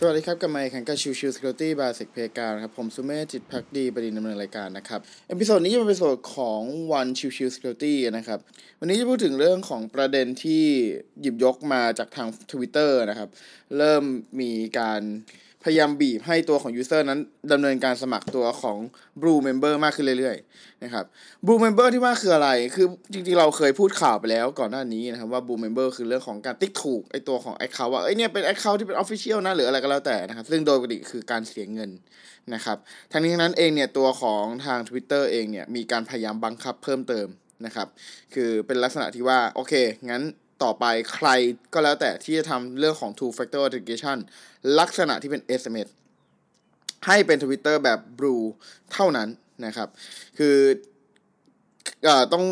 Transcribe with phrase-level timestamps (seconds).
[0.00, 6.62] สวัสดีครับกับไมค์ขันกับชิวชิวสกิลตี้บาสิกเพการครับ ผมสุเม่จิตพักดีประดินดำเนินรายการนะครับ เอพิโซดนี้จะเป็นเอพิโซดของ
[6.92, 8.38] วันชิวชิวสกิลตี้นะครับ
[8.80, 10.64] วันนี้จะพูดถึงเรื่องของประเด็นที่
[11.20, 13.28] หยิบยกมาจากทาง Twitter นะครับ
[13.78, 14.02] เริ่ม
[14.40, 15.02] มีการ
[15.66, 17.20] พยายามบีบให้ตัวของยูเซอร์นั้น
[17.52, 18.78] ดำเนินการสมัครตัวของ
[19.20, 21.04] Blue Member มากขึ้นเรื่อยๆนะครับ
[21.46, 31.90] Blue Member ที่ว่าคืออะไร คือจริงๆ เราเคยพูดข่าวไปแล้วก่อนหน้านี้นะครับว่า Blue Member คือเรื่องของการติ๊กถูกไอตัวของ Account ว่าเอ้ยเนี่ยเป็น Account ที่เป็น Official นะหรืออะไรก็แล้วแต่นะครับ ซึ่งโดยปกติคือการเสียเงิน
[32.54, 32.76] นะครับ
[33.12, 37.28] ทั้งนี้ทั้งนั้นเองเนี่ยตัวของทาง Twitter เองเนี่ยมีการพยายามบังคับเพิ่มเติม
[37.66, 37.88] นะครับ
[38.34, 39.72] คือเป็นลักษณะที่ว่าโอเค
[40.10, 40.22] งั้น
[40.62, 40.84] ต่อไป
[41.14, 41.28] ใคร
[41.74, 44.18] ก็แล้วแต่ที่จะทำเรื่องของ two factor authentication
[44.78, 45.88] ลักษณะที่เป็น SMS
[47.06, 48.42] ให้เป็น Twitter แบบ Blue
[48.92, 49.28] เท่านั้น
[49.66, 49.88] นะครับ
[50.38, 50.56] คือ
[52.04, 52.44] เอ่อต้อง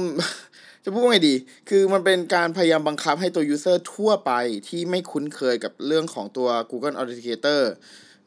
[0.84, 1.34] จะพูดว่าไงดี
[1.68, 4.32] คือมันเป็นการพยายามบังคับให้ตัว user ทั่วไป
[4.68, 7.60] ที่ไม่คุ้นเคยกับเรื่องของตัว Google Authenticator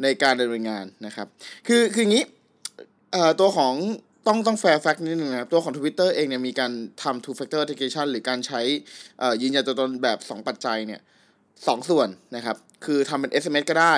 [0.03, 1.27] ในการดำเนินงานนะครับ
[1.67, 2.25] คือคืออย่างนี้
[3.11, 3.73] เอ่อตัวของ
[4.27, 6.71] ต้องต้อง fair fact นิดหนึ่งนะครับตัวของ Twitter เองเนี่ยมีการ
[7.03, 11.01] ทำ two factor authentication หรือการใช้เอ่อยืนยันตัวตนแบบ 2 ปัจจัยเนี่ย
[11.67, 13.95] สองส่วนนะครับ คือทำเป็น SMS ก็ได้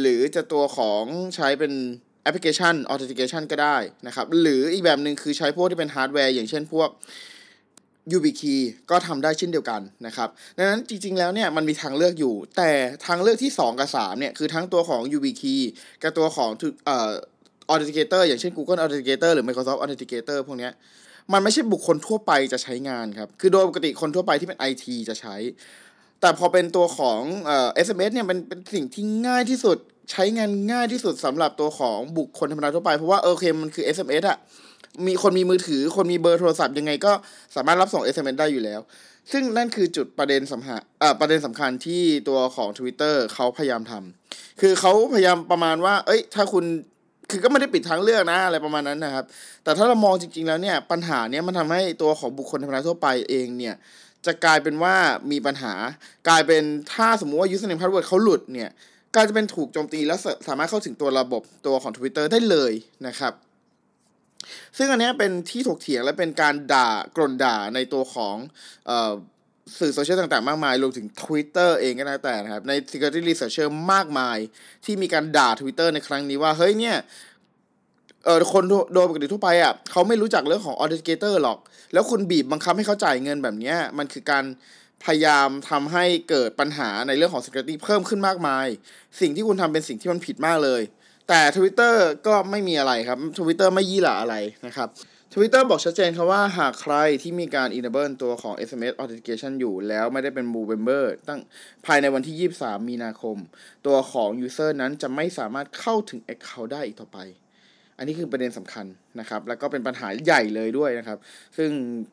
[0.00, 1.04] หรือจะตัวของ
[1.34, 1.72] ใช้เป็น
[2.22, 3.76] แอปพลิเคชัน authentication ก็ได้
[4.06, 6.88] นะครับ หรืออีกแบบหนึ่งคือใช้พวกที่เป็นฮาร์ดแวร์อย่างเช่นพวก
[8.12, 8.58] YubiKey
[8.90, 12.70] ก็ทำได้เช่นเดียวกันนะครับ ดังนั้นจริง ๆ แล้วเนี่ยมันมีทางเลือกอยู่ แต่
[13.06, 15.60] ทางเลือกที่ 2 กับ 3 เนี่ย คือทั้งตัวของ YubiKey
[16.02, 16.50] กับตัวของ
[16.86, 17.12] เอ่อ
[17.72, 20.72] Authenticator อย่างเช่น Google Authenticator หรือ Microsoft Authenticator พวกเนี้ย
[21.32, 25.36] มันไม่ใช่บุคคลทั่วไปจะใช้งานครับ คือโดยปกติคนทั่วไปที่เป็น IT จะใช้
[26.20, 29.76] แต่พอเป็นตัวของเอ่อ SMS เนี่ยเป็นเป็นสิ่งที่ง่ายที่สุด
[30.10, 34.38] ใช้งานง่ายที่สุดสำหรับตัวของบุคคลธรรมดาทั่วไป เพราะว่าโอเคมันคือ SMS อะ
[35.06, 37.12] มีคนมีมือถือ คนมีเบอร์โทรศัพท์ยังไงก็
[37.56, 38.80] สามารถรับส่ง SMS ได้อยู่แล้ว
[39.32, 46.64] ซึ่งนั่นคือจุดประเด็นสำคัญอ่ประเด็นสำคัญที่ตัวของ Twitter เขาพยายามทำคือเขาพยายามประมาณว่า เอ้ย ถ้าคุณ
[47.30, 49.24] คือก็ไม่ได้ปิดทางเลือกนะอะไรประมาณนั้นนะครับ
[49.64, 53.74] แต่ถ้าเรามองจริง ๆ แล้วเนี่ยปัญหาเนี้ยมันทำให้ตัวของบุคคลธรรมดาทั่วไปเองเนี่ย
[54.26, 54.94] จะกลายเป็นว่า
[55.30, 55.74] มีปัญหา
[56.28, 58.70] กลายเป็นถ้าสมมุติว่า username password เขาหลุดเนี่ย
[59.14, 60.18] กลายจะเป็นถูกโจมตีแล้ว
[60.48, 62.72] สามารถเข้าถึงตัวระบบตัวของ Twitter ได้เลย
[63.06, 63.32] นะครับ
[64.76, 68.36] ซึ่งอันนี้เป็นที่ถกเถียงและเป็นการด่ากลนด่าในตัวของ
[69.78, 74.38] สื่อโซเชียลต่างๆ มากมาย รวมถึง Twitter เองก็แล้วแต่นะครับ ใน security researcher มากมาย
[74.84, 76.96] ที่มีการด่า Twitter ในครั้งนี้ว่า เฮ้ยเนี่ย
[78.24, 81.58] เออคนโดยปกติทั่วไปอะเขาไม่รู้จักเรื่องของ authenticator หรอก
[81.92, 84.44] แล้วคุณบีบบังคับให้เขาจ่ายเงินแบบนี้มันคือการ
[85.04, 88.66] พยายามทำให้เกิดปัญหาในเรื่องของ security เพิ่มขึ้นมากมาย
[89.20, 90.82] สิ่งที่คุณทำเป็นสิ่งที่มันผิดมากเลย
[91.28, 91.94] แต่ Twitter
[92.26, 94.88] ก็ไม่มีอะไรครับ Twitter ไม่ยี่หละอะไรนะครับ
[95.34, 101.40] Twitter บอกชัดเจนครับว่าหากใครที่มีการ enable ตัวของ SMS authentication อยู่แล้วไม่ได้เป็น Blue Member ตั้ง
[101.86, 103.36] ภายในวันที่ 23 มีนาคม
[103.86, 107.18] ตัวของ user นั้นจะไม่สามารถเข้าถึง account ได้อีกต่อไป
[107.98, 108.86] อันนี้คือประเด็นสำคัญ
[109.20, 111.18] นะครับ แล้วก็เป็นปัญหาใหญ่เลยด้วยนะครับ
[111.56, 111.70] ซึ่ง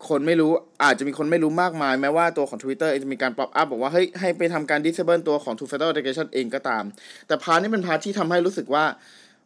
[0.09, 0.51] คนไม่รู้
[0.83, 6.83] อาจจะมีคนไม่รู้มากมาย แม้ว่าตัวของ Twitter จะมีการปรับอัพบอกว่าเฮ้ยให้ไปทำการ disable ตัวของ two factor authentication เองก็ตาม
[7.27, 8.85] แต่ part นี้เป็น part ที่ทำให้รู้สึกว่า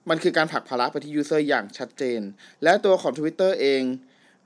[0.10, 2.22] มันคือการผลักภาระไปที่ user อย่างชัดเจน
[2.64, 3.84] และตัวของ Twitter เอง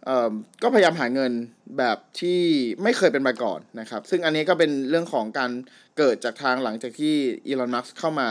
[0.05, 0.33] เอ่อ
[0.63, 1.31] ก็พยายามหาเงิน
[1.77, 2.39] แบบที่
[2.83, 5.51] ไม่เคยเป็นมาก่อนนะครับ ซึ่งอันนี้ก็เป็นเรื่องของการ
[5.97, 7.15] เกิดจากทางหลังจากที่
[7.47, 8.27] อีลอน มัสก์เข้ามา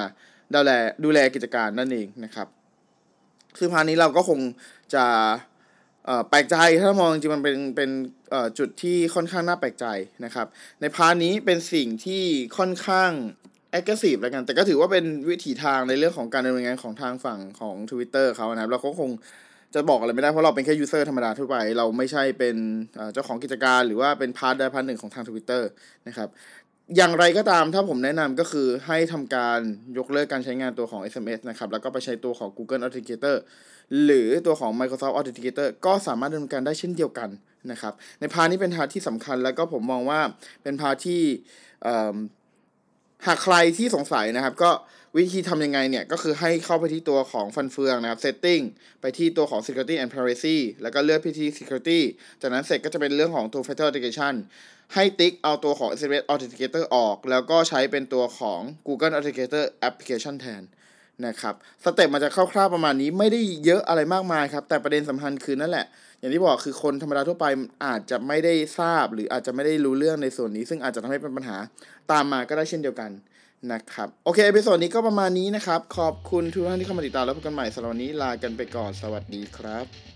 [0.54, 0.72] ดูแล
[1.04, 2.48] ดูแลกิจการนั่นเองนะครับ
[3.58, 4.40] ซึ่ง part นี้เราก็คง
[4.94, 5.04] จะ
[6.28, 7.90] แปลกใจถ้ามองจริงมันเป็นเป็น
[8.58, 9.86] จุดที่ค่อนข้างน่าแปลกใจ
[10.24, 10.46] นะครับ
[10.80, 12.24] ใน part นี้เป็นสิ่งที่
[12.58, 13.10] ค่อนข้าง
[13.78, 19.10] aggressive แล้วกัน แต่ก็ถือว่าเป็นวิถีทางในเรื่องของการดำเนินงานของทางฝั่งของ Twitter เขานะครับเราก็คง
[19.74, 22.56] จะบอกอะไรไม่ได้เพราะเราเป็นแค่ user ธรรมดาทั่วไป เราไม่ใช่เป็น
[23.12, 25.62] เจ้าของกิจการหรือว่าเป็น part ใด part หนึ่งของทาง Twitter
[26.08, 26.28] นะครับ
[26.96, 29.60] อย่างไรก็ตามถ้าผมแนะนำก็คือให้ทำการ
[29.98, 33.36] ยกเลิกการใช้งานตัวของ SMS นะครับ แล้วก็ไปใช้ตัวของ Google Authenticator
[34.04, 37.28] หรือตัวของ Microsoft Authenticator ก็สามารถดำเนินการได้เช่นเดียวกัน
[37.70, 40.20] นะครับ ใน part นี้เป็น part ที่สำคัญแล้วก็ผมมองว่า
[40.62, 41.22] เป็น part ที่
[43.26, 44.70] หากใครที่สงสัยนะครับ ก็
[45.16, 48.62] วิธีทำยังไงเนี่ย ก็คือให้เข้าไปที่ตัวของฟันเฟืองนะครับ setting
[49.00, 52.00] ไปที่ตัวของ security and privacy แล้วก็เลือกไปที่ security
[52.40, 54.34] จากนั้นเสร็จก็จะเป็นเรื่องของ two factor authentication
[54.94, 60.62] ให้ติ๊กเอาตัวของ SMS authenticator ออก แล้วก็ใช้เป็นตัวของ Google Authenticator application แทน
[61.26, 61.54] นะครับ
[61.84, 65.86] step มันจะคร่าวๆประมาณนี้ไม่ได้เยอะอะไรมากมายครับ แต่ประเด็นสำคัญคือนั่นแหละ
[66.18, 67.46] อย่างที่บอกคือคนธรรมดาทั่วไป
[67.86, 71.56] อาจจะไม่ได้ทราบ หรืออาจจะไม่ได้รู้เรื่องในส่วนนี้ ซึ่งอาจจะทำให้เป็นปัญหา
[72.10, 73.10] ตามมาก็ได้เช่นเดียวกัน
[73.72, 80.13] นะครับ โอเค episode นี้ก็ประมาณนี้นะครับ ขอบคุณทุกท่านที่เข้ามาติดตามแล้วพบกันใหม่สัปดาห์นนี้ลากันไปก่อนสวัสดีครับ